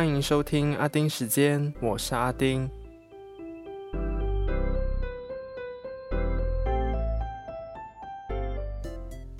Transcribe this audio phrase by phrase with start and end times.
[0.00, 2.70] 欢迎收听阿丁时间，我是阿丁。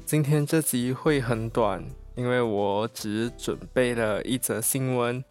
[0.05, 1.83] 今天这集会很短，
[2.15, 5.25] 因为我只准备了一则新闻，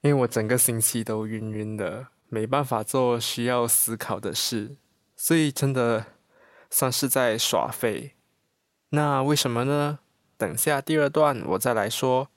[0.00, 4.76] 因为我整个星期都晕晕的，没办法做需要思考的事，
[5.14, 6.06] 所以真的
[6.70, 8.14] 算是在耍废。
[8.88, 9.98] 那为什么呢？
[10.38, 12.30] 等下第二段我再来说。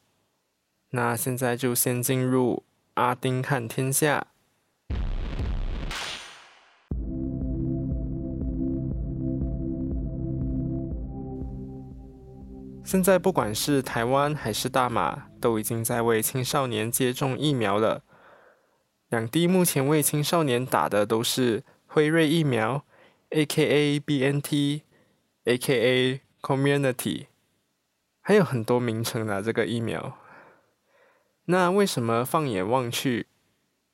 [0.91, 2.63] 那现在就先进入
[2.95, 4.27] 阿丁看天下。
[12.83, 18.01] 现在不管是台湾还是大马，都已经在为青少年接种疫苗了。
[19.09, 22.83] 两地目前为青少年打的都是辉瑞疫苗
[23.29, 23.99] （A.K.A.
[23.99, 24.81] B.N.T.
[25.45, 26.21] A.K.A.
[26.41, 27.27] Community），
[28.21, 30.17] 还有很多名称的这个疫苗。
[31.51, 33.25] 那为什么放眼望去，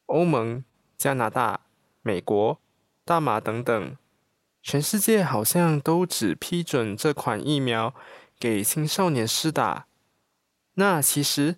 [0.07, 0.61] 欧盟、
[0.97, 1.61] 加拿大、
[2.01, 2.59] 美国、
[3.05, 3.95] 大马等等，
[4.61, 7.95] 全世界好像都只批准这款疫苗
[8.37, 9.87] 给青少年施打？
[10.73, 11.55] 那其实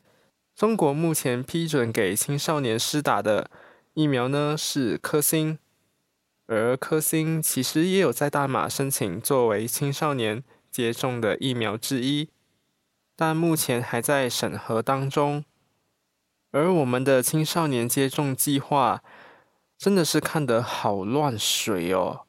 [0.56, 3.50] 中国目前批准给青少年施打的
[3.96, 5.58] 疫苗呢是科兴，
[6.46, 12.30] 而科兴其实也有在大马申请作为青少年接种的疫苗之一，
[13.16, 15.44] 但目前还在审核当中。
[16.58, 19.04] 而我们的青少年接种计划
[19.78, 22.22] 真的是看得好乱水哦！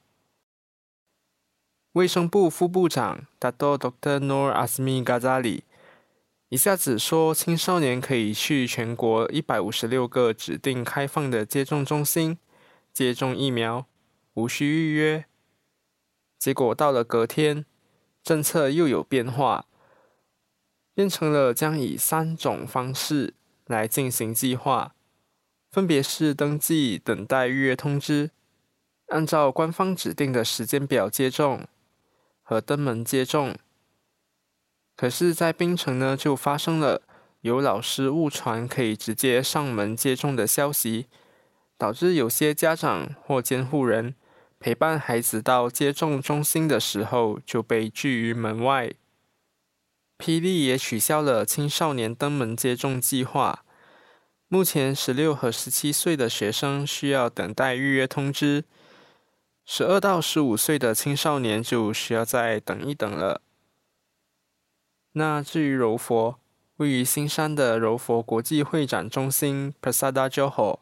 [1.92, 3.78] 卫生部副部长 Dr.
[3.78, 4.20] Dr.
[4.20, 5.62] Noor Asmi Gazali）
[6.50, 12.36] 一下子说青少年可以去全国一百五十六个指定开放的接种中心
[12.92, 13.86] 接种疫苗，
[14.34, 15.24] 无需预约。
[16.38, 17.64] 结果到了隔天，
[18.22, 19.64] 政策又有变化，
[20.94, 23.34] 变成了将以三种方式。
[23.68, 24.94] 来进行计划，
[25.70, 28.30] 分别是登记、等待预约通知、
[29.08, 31.68] 按照官方指定的时间表接种
[32.42, 33.54] 和登门接种。
[34.96, 37.02] 可是，在槟城呢，就发生了
[37.42, 41.06] 有老师误传可以直接上门接种的消息，
[41.76, 44.16] 导致有些家长或监护人
[44.58, 48.92] 陪伴孩子到接种中心的时候就被拒于门外。
[50.18, 53.64] 霹雳也取消了青少年登门接种计划。
[54.48, 58.62] 目前，十六和十七岁的学生需要等待预约通知；
[59.64, 63.42] 十二到十五岁的青少年就需要再等一等了。
[65.12, 66.40] 那至于柔佛，
[66.78, 70.80] 位于新山的柔佛国际会展中心 （Prasada Johor）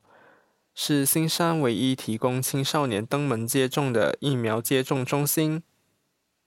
[0.74, 5.62] 是新山唯一提供青少年登门接种的疫苗接种中心。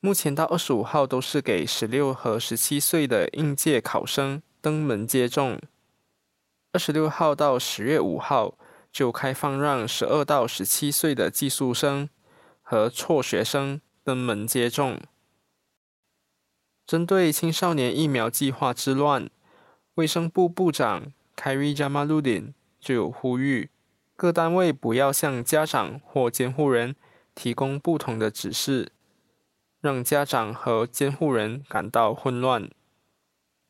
[0.02, 5.60] 目前到二十五号都是给十六和十七岁的应届考生登门接种，
[6.72, 8.58] 二十六号到十月五号
[8.94, 12.08] 就开放让十二到十七岁的寄宿生
[12.62, 15.02] 和辍学生登门接种。
[16.88, 19.30] 针对青少年疫苗计划之乱，
[19.96, 23.70] 卫生部部长凯瑞加马鲁林就有呼吁
[24.16, 26.96] 各单位不要向家长或监护人
[27.36, 28.94] 提供不同的指示。
[29.82, 32.70] 让家长和监护人感到混乱。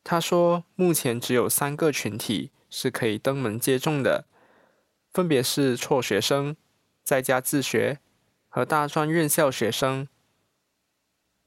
[0.02, 4.24] 他说，目前只有三个群体是可以登门接种的，
[5.12, 6.56] 分别是辍学生、
[7.04, 8.00] 在家自学
[8.48, 10.08] 和大专院校学生。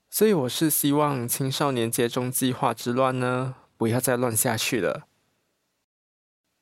[0.09, 5.07] 所以，我是希望青少年接种计划之乱呢，不要再乱下去了。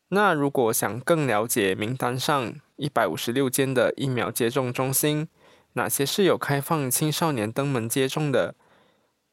[0.07, 5.27] 那如果想更了解名单上一百五十六间的疫苗接种中心，
[5.73, 8.55] 哪些是有开放青少年登门接种的？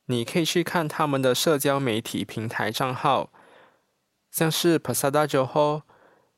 [0.06, 3.30] 你可以去看他们的社交媒体平台账号，
[4.30, 5.82] 像是 Pasada Joho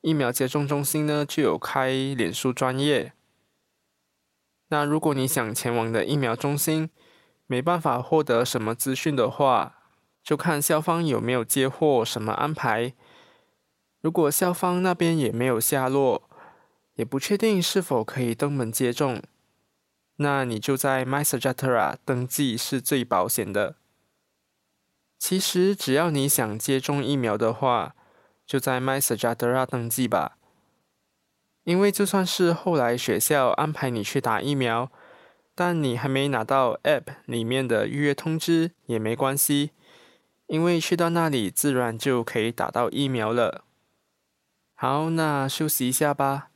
[0.01, 3.13] 疫苗接种中心呢，就有开脸书专业。
[4.69, 6.89] 那如果你想前往的疫苗中心
[7.45, 9.77] 没办法获得什么资讯的话，
[10.23, 12.93] 就看校方有没有接货，什么安排。
[14.01, 16.27] 如果校方那边也没有下落，
[16.95, 19.21] 也不确定是否可以登门接种。
[20.17, 23.75] 那你就在 MySejahtera 登记是最保险的。
[25.17, 27.95] 其实只要你想接种疫苗的话，
[28.45, 30.37] 就在 MySejahtera 登记吧。
[31.63, 34.91] 因为就算是后来学校安排你去打疫苗，
[35.53, 39.71] 但你还没拿到 App 里面的预约通知也没关系，
[40.47, 43.63] 因为去到那里自然就可以打到疫苗了。
[44.73, 46.50] 好，那休息一下吧。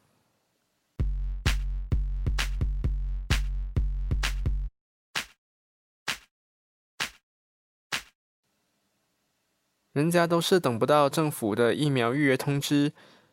[9.96, 12.92] 人家都是等不到政府的疫苗预约通知，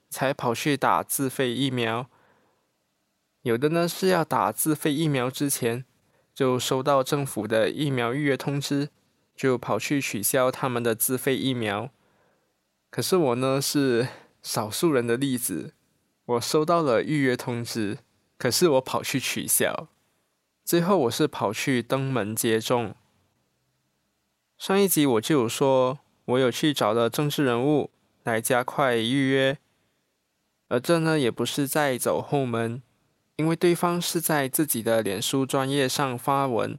[0.08, 2.08] 才跑去打自费疫苗。
[3.42, 5.84] 有的呢是要打自费疫苗之前，
[6.32, 8.90] 就收到政府的疫苗预约通知，
[9.34, 11.90] 就跑去取消他们的自费疫苗。
[12.92, 14.06] 可是我呢是
[14.40, 15.74] 少数人的例子，
[16.26, 17.98] 我收到了预约通知，
[18.38, 19.88] 可是我跑去取消，
[20.64, 22.94] 最后我是跑去登门接种。
[24.56, 25.98] 上一集我就有说。
[26.24, 27.90] 我有去找了政治人物
[28.22, 29.58] 来加快预约，
[30.68, 32.82] 而这呢也不是在走后门，
[33.36, 36.78] 因为对方是在自己的脸书专业上发文，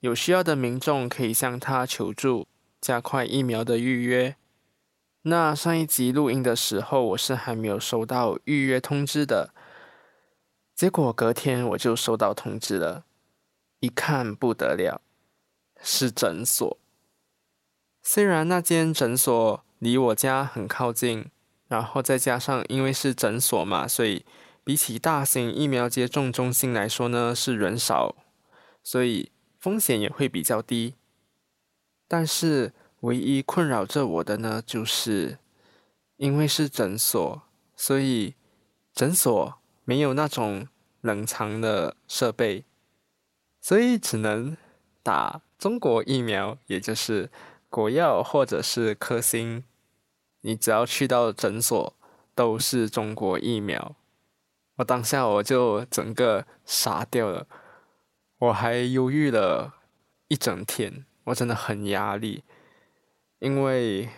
[0.00, 2.48] 有需要的民众可以向他求助，
[2.80, 4.36] 加快疫苗的预约。
[5.22, 9.54] 那上一集录音的时候，我是还没有收到预约通知的，
[10.74, 13.04] 结果隔天我就收到通知了，
[13.78, 15.00] 一看不得了，
[15.80, 16.76] 是诊所。
[18.04, 21.30] 虽然那间诊所离我家很靠近，
[21.68, 24.24] 然后再加上因为是诊所嘛，所以
[24.64, 28.16] 比起大型疫苗接种中心来说呢，是人少，
[28.82, 30.94] 所以风险也会比较低。
[32.08, 35.38] 但是唯一困扰着我的呢，就是
[36.16, 37.42] 因为是诊所，
[37.76, 38.34] 所以
[38.92, 39.54] 诊所
[39.84, 40.66] 没有那种
[41.00, 42.64] 冷藏的设备，
[43.60, 44.56] 所以只能
[45.04, 47.30] 打中国疫苗，也就是。
[47.72, 49.64] 国药或者是科兴，
[50.42, 51.96] 你只要去到诊所，
[52.34, 53.96] 都是中国疫苗。
[54.76, 57.46] 我当下我就整个傻掉了，
[58.36, 59.76] 我还犹豫了
[60.28, 62.44] 一整天，我真的很压力，
[63.38, 64.10] 因为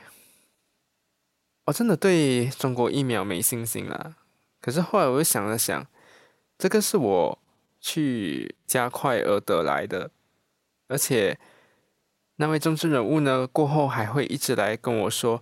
[1.66, 4.16] 我真的对中国疫苗没信心了。
[4.60, 5.86] 可是后来我又想了想，
[6.58, 7.38] 这个是我
[7.80, 10.10] 去加快而得来的，
[10.88, 11.38] 而且。
[12.36, 13.46] 那位政治人物呢？
[13.46, 15.40] 过后还会一直来跟我说：“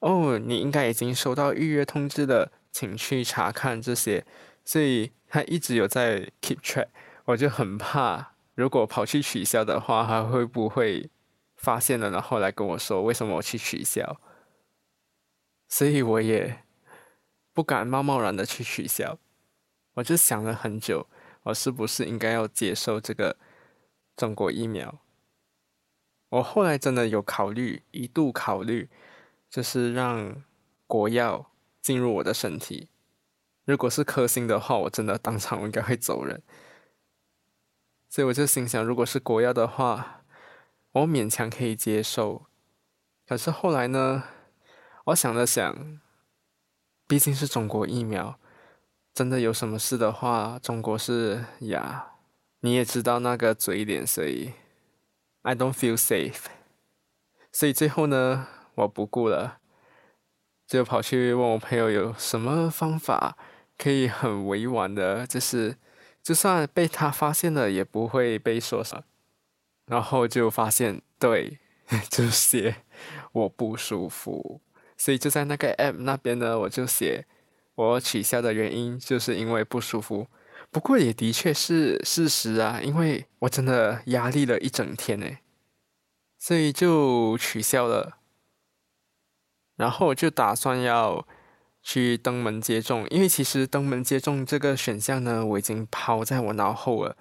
[0.00, 4.26] 哦，你应该已经收到预约通知了，请去查看这些。”
[4.62, 6.88] 所以他一直有在 keep track。
[7.24, 11.08] 我就很怕，如果跑去取消的话，他会不会
[11.56, 14.20] 发现了，然后来跟我说为什么我去取消？
[15.68, 16.62] 所以我也
[17.54, 19.18] 不敢贸贸然的去取消。
[19.94, 21.06] 我就想了很久，
[21.44, 23.38] 我是不是应该要接受这个
[24.14, 24.98] 中国疫苗？
[26.34, 28.88] 我后来真的有考虑，一度考虑，
[29.48, 30.42] 就是让
[30.86, 32.88] 国药进入我的身体。
[33.64, 36.42] 如果是科兴的话，我真的当场我应该会走人。
[38.08, 40.24] 所以我就心想，如果是国药的话，
[40.90, 42.46] 我勉强可以接受。
[43.28, 44.24] 可是后来呢，
[45.04, 46.00] 我想了想，
[47.06, 48.40] 毕竟是中国疫苗，
[49.14, 52.14] 真的有什么事的话，中国是呀，
[52.60, 54.52] 你也知道那个嘴脸，所以。
[55.46, 56.46] I don't feel safe，
[57.52, 59.58] 所以最后呢，我不顾了，
[60.66, 63.36] 就跑去问我朋友有什么方法
[63.76, 65.76] 可以很委婉的，就是
[66.22, 69.04] 就算被他发现了也不会被说什么。
[69.84, 71.58] 然后就发现，对，
[72.08, 72.76] 就写
[73.32, 74.62] 我不舒服，
[74.96, 77.26] 所以就在那个 app 那边呢，我就写
[77.74, 80.26] 我取消的原因就是因为不舒服。
[80.74, 85.26] 不过也的确是事实啊，因为我真的压力了一整天呢，
[86.36, 88.18] 所以就取消了。
[89.76, 91.24] 然后我就打算要
[91.80, 97.16] 去登门接种，因为其实登门接种这个选项呢，我已经抛在我脑后了。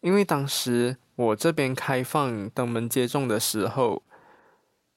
[0.00, 4.02] 因为当时我这边开放登门接种的时候，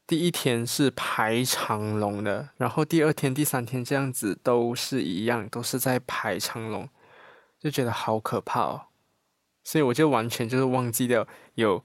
[0.08, 6.90] 第一天是排长龙的，然后第二天、第三天这样子都是一样，都是在排长龙。
[7.68, 8.82] 就觉得好可怕哦，
[9.62, 11.84] 所以我就完全就是忘记掉有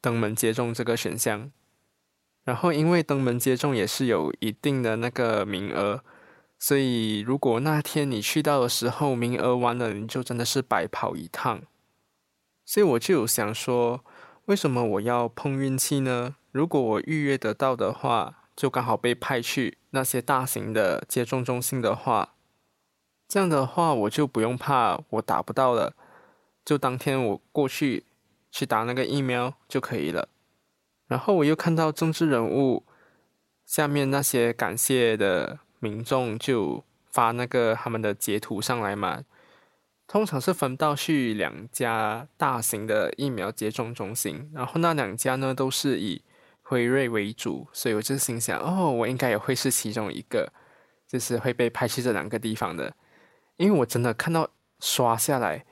[0.00, 1.50] 登门接种这个选项。
[2.44, 6.04] 然后因为登门接种也是有一定的那个名额，
[6.56, 11.62] 所以如果那天你去到的时候名额完了，你就真的是白跑一趟。
[12.64, 14.04] 所以我就有想说，
[14.44, 16.36] 为什么我要碰运气呢？
[16.52, 22.33] 如果我预约得到的话，就刚好被派去那些大型的接种中心的话。
[23.34, 25.92] 这样的话，我就不用怕我打不到了，
[26.64, 28.04] 就当天我过去
[28.52, 30.28] 去打那个疫苗就可以了。
[31.08, 32.84] 然后我又看到政治人物
[33.66, 39.24] 下面那些感谢的民众就发那个他们的截图上来嘛，
[40.06, 46.22] 通常是分到去两家大型的疫苗接种中心，然后那两家呢都是以
[46.62, 50.52] 辉瑞为主，所以我就心想，哦，我应该也会是其中一个，
[51.08, 52.94] 就是会被派去这两个地方的。
[53.56, 55.64] 因为我真的看到刷下来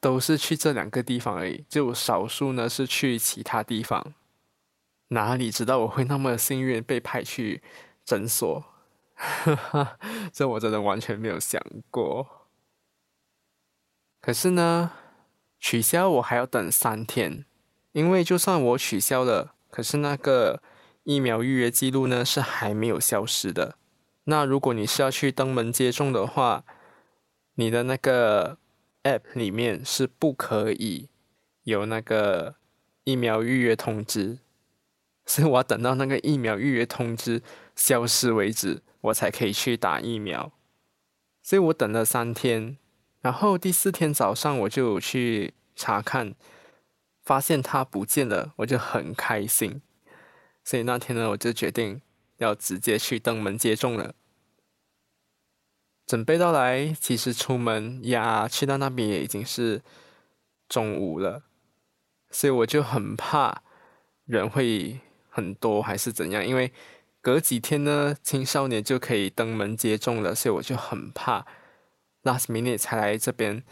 [0.00, 4.14] 都是去这两个地方而已，就少数呢是去其他地方。
[5.08, 7.62] 哪里知道我会那么幸运被派去
[8.04, 8.64] 诊所？
[10.32, 12.46] 这我真的完全没有想过。
[14.20, 14.92] 可是呢，
[15.58, 17.44] 取消我还要等三天，
[17.92, 20.62] 因为就算我取消了，可是那个
[21.04, 23.76] 疫苗预约记录呢是还没有消失的。
[24.24, 26.64] 那如果你是要去登门接种的话，
[27.60, 28.56] 你的那个
[29.02, 31.08] App 里面是不可以
[31.64, 32.54] 有那个
[33.02, 34.38] 疫苗预约通知。
[35.26, 37.42] 所以我要等到那个疫苗预约通知
[37.74, 40.52] 消失为止，我才可以去打疫苗。
[41.42, 42.78] 所以我等了三天，
[43.20, 46.34] 然后第四天早上我就去查看，
[47.20, 49.82] 发现它不见了，我就很开心。
[50.62, 52.00] 所以那天呢，我就决定
[52.36, 54.14] 要直接去登门接种了。
[56.08, 59.80] 准备到来，其实出门呀，去到那边也已经是
[60.68, 61.44] 中午了，
[62.30, 63.62] 所以我就很怕
[64.24, 64.98] 人会。
[65.30, 66.44] 很多还是怎样？
[66.44, 66.72] 因为
[67.20, 71.46] 隔几天呢，青少年就可以登门接种了，所以我就很怕
[72.24, 73.62] last minute 才来这边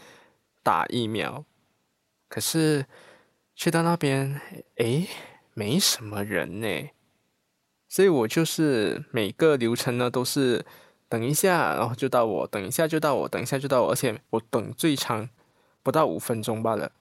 [0.63, 1.43] 打疫苗。
[2.29, 2.85] 可是
[3.53, 4.39] 去到那边，
[4.75, 5.09] 诶，
[5.53, 6.89] 没什么人呢，
[7.89, 10.65] 所以我就是每个流程呢都是
[11.09, 15.29] 等一下，然后就到我，等一下就到我，等一下就到我，而且我等最长
[15.83, 16.91] 不到五分钟罢了。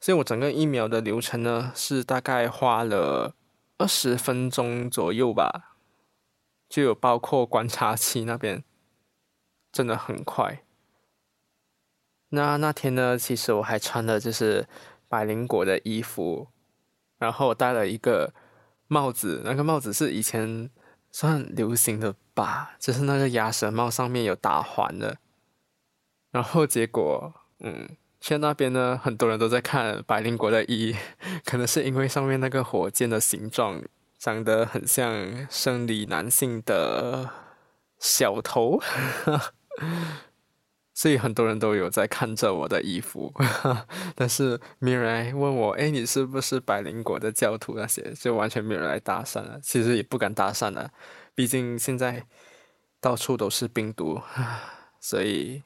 [0.00, 3.34] 所以我整个疫苗的流程呢是大概花了。
[3.78, 5.74] 二十分钟左右吧，
[6.68, 8.62] 就有包括观察期那边，
[9.72, 10.62] 真的很快。
[12.28, 14.68] 那那天呢，其实我还穿的就是
[15.08, 16.46] 百灵果的衣服，
[17.18, 18.32] 然后戴了一个
[18.86, 20.70] 帽子，那个帽子是以前
[21.12, 25.18] 算流行的吧，就是那个鸭舌帽上面有打环的。
[26.32, 27.96] 然后结果，嗯。
[28.20, 30.94] 现在那边呢，很多人都在看百灵国的一，
[31.44, 33.82] 可能是因为上面那个火箭的形状
[34.16, 37.28] 长得很像生理男性的
[37.98, 38.80] 小头，
[40.94, 43.32] 所以很多人都有在看着我的衣服，
[44.14, 47.74] 但是没有人来问我，哎，你是不是百灵国的教徒？
[47.76, 50.90] 那些就完全没有人来搭讪了，其实也不敢搭讪了，
[51.34, 52.26] 毕竟现在
[53.00, 54.20] 到处都是病毒，
[55.00, 55.62] 所以。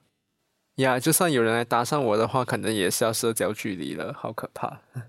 [0.76, 4.82] 呀，就算有人来搭讪我的话，可能也是要社交距离了，好可怕。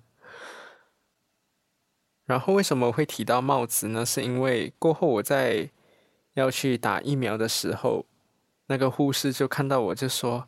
[2.23, 4.05] 然后为什么会提到帽子呢？
[4.05, 5.69] 是因为过后我在
[6.35, 8.05] 要去打疫苗的时候，
[8.67, 10.47] 那个护士就看到我就说：“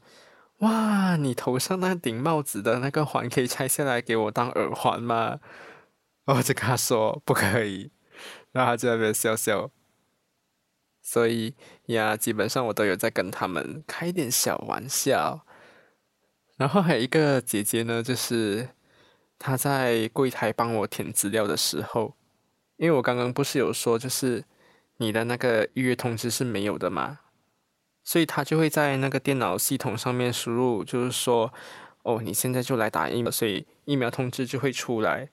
[0.59, 5.39] 哇，你头上那顶帽子的那个环可以拆下来给我当耳环吗？”
[6.25, 7.91] 我就跟他说：“不可以。”
[8.51, 9.71] 然后他就在那边笑笑。
[11.01, 11.55] 所以
[11.87, 15.45] 呀，基本上我都有在跟他们开一点小玩笑。
[16.57, 18.69] 然后还有一个姐姐呢，就是
[19.39, 22.15] 她在柜台帮我填资料的时候，
[22.75, 24.43] 因为我刚刚不是有说，就是
[24.97, 27.19] 你的那个预约通知是没有的嘛，
[28.09, 31.53] 所以他就会在那个电脑系统上面输入，就是说，
[32.01, 35.29] 哦，你现在就来打疫苗，所以疫苗通知就会出来。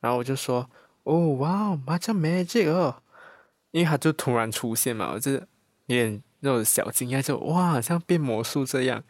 [0.00, 0.68] 然后我就说，
[1.04, 2.96] 哦，哇，马上 magic 哦。
[3.70, 5.40] 因为他就突然出现嘛，我就有
[5.86, 9.02] 点那种小惊讶，就哇，好像变魔术这样。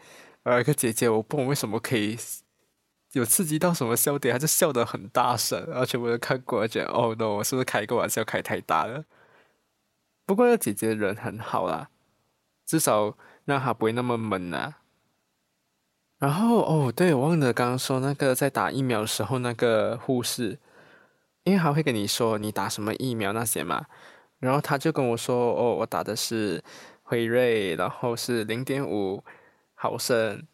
[0.45, 2.17] 有一个姐姐，我不懂为什么可以
[3.15, 9.05] 有刺激到什么笑点，她就笑得很大声，而且我都看过，觉得哦 no，我是不是开个玩笑开太大了？
[10.25, 11.91] 不过那姐姐人很好啦，
[12.65, 14.79] 至少让他不会那么闷啊。
[16.19, 20.59] 然后哦，对，我忘了刚刚说那个在打疫苗的时候，那个护士，
[21.43, 23.85] 因为他会跟你说你打什么疫苗那些嘛。
[24.39, 26.63] 然后他就跟我说：“哦，我打的是
[27.03, 29.25] 辉瑞，然后是零点五
[29.75, 30.47] 毫升。”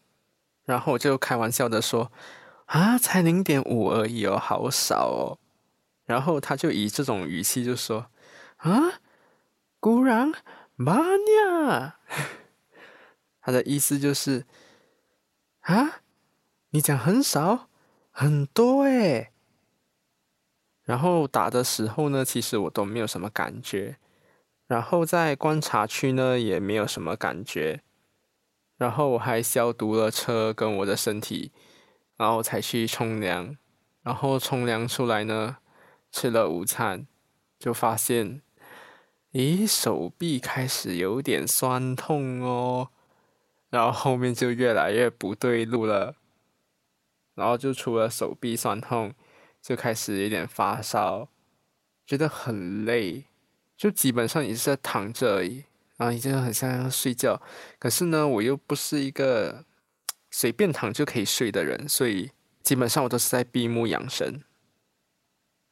[0.63, 2.11] 然后我就开玩笑的说
[2.67, 5.37] ：“啊，才零点五而已哦，好少哦。”
[6.05, 8.07] 然后他就以这种语气就说
[8.57, 9.01] ：“啊，
[9.79, 10.31] 果然
[10.75, 11.97] 妈呀！”
[13.41, 14.45] 他的意思就是
[15.61, 16.01] ：“啊，
[16.69, 17.69] 你讲很少，
[18.11, 19.31] 很多诶。”
[20.83, 23.97] 然后打的时候呢，其实我都没有什么感觉。
[24.67, 27.81] 然后在观察区呢，也没有什么感觉。
[28.77, 31.51] 然后我还消毒了车跟我的身体，
[32.17, 33.55] 然后才去冲凉。
[34.01, 35.57] 然后冲凉出来呢，
[36.11, 37.05] 吃了午餐，
[37.59, 38.41] 就发现，
[39.33, 42.89] 咦，手臂开始有点酸痛哦。
[43.69, 46.15] 然后后面就越来越不对路了。
[47.35, 49.13] 然后就除了手臂酸痛。
[49.61, 51.29] 就开始有点发烧，
[52.07, 53.25] 觉得很累，
[53.77, 55.65] 就基本上也是在躺着而已，
[55.97, 57.39] 然后已经很像要睡觉。
[57.77, 59.63] 可是呢，我又不是一个
[60.31, 62.31] 随便躺就可以睡的人，所以
[62.63, 64.41] 基本上我都是在闭目养神。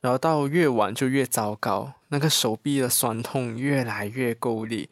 [0.02, 4.90] 然后到越晚就越糟糕，那个手臂的酸痛越来越够力，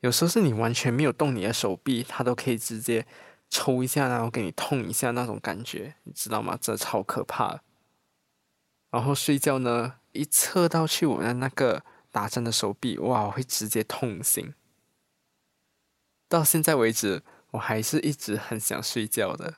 [0.00, 3.06] 有时候是你完全没有动你的手臂，它都可以直接
[3.48, 6.58] 抽一下，然后给你痛一下那种感觉，你知道吗？
[6.60, 7.62] 这超可怕。
[8.90, 11.82] 然后睡觉呢，一侧到去我的那个
[12.12, 14.52] 打针的手臂，哇，会直接痛醒。
[16.28, 17.22] 到现在为止，
[17.52, 19.54] 我还是一直很想睡觉的，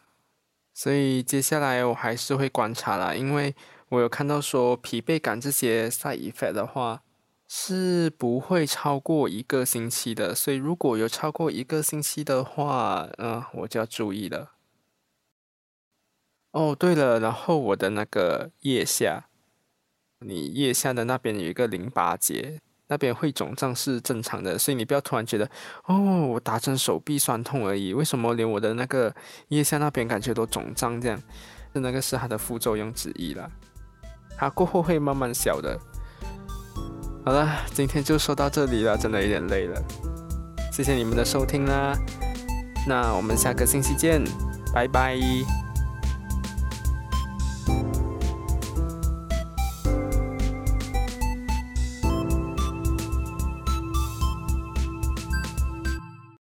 [0.72, 3.56] 所以接下来我还是会观察啦，因为。
[3.90, 7.02] 我有看到说疲惫感这些 side effect 的话
[7.48, 14.52] 是不会超过一个星期的，所以如果有超过一个星期的话，嗯，我就要注意了。
[16.50, 19.28] 哦，对了，然后我的那个腋下，
[20.18, 25.48] 你腋下的那边有一个淋巴结，那边会肿胀是正常的，所以你不要突然觉得，
[25.84, 29.14] 哦，我打针手臂酸痛而已，为什么连我的那个
[29.48, 31.22] 腋下那边感觉都肿胀这样？
[31.74, 33.48] 那个是它的副作用之一了。
[34.36, 35.78] 它过后会慢慢小的。
[37.24, 39.82] 好了，今天就说到这里了，真的有点累了。
[40.72, 41.96] 谢谢你们的收听啦，
[42.86, 44.22] 那我们下个星期见，
[44.72, 45.16] 拜拜。